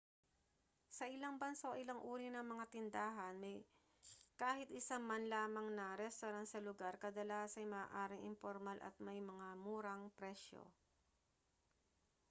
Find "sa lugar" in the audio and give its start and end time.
6.49-6.93